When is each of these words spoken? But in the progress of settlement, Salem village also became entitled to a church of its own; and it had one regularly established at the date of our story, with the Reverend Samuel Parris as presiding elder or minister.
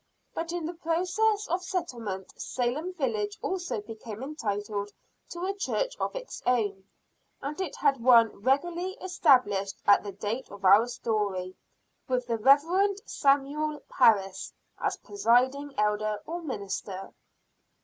But 0.33 0.51
in 0.51 0.65
the 0.65 0.73
progress 0.73 1.19
of 1.47 1.61
settlement, 1.61 2.33
Salem 2.35 2.91
village 2.95 3.37
also 3.43 3.81
became 3.81 4.23
entitled 4.23 4.91
to 5.29 5.45
a 5.45 5.53
church 5.53 5.95
of 5.99 6.15
its 6.15 6.41
own; 6.47 6.85
and 7.39 7.61
it 7.61 7.75
had 7.75 8.01
one 8.01 8.35
regularly 8.41 8.97
established 8.99 9.75
at 9.85 10.01
the 10.03 10.11
date 10.11 10.49
of 10.49 10.65
our 10.65 10.87
story, 10.87 11.55
with 12.07 12.25
the 12.25 12.39
Reverend 12.39 12.97
Samuel 13.05 13.79
Parris 13.89 14.51
as 14.79 14.97
presiding 14.97 15.75
elder 15.77 16.19
or 16.25 16.41
minister. 16.41 17.13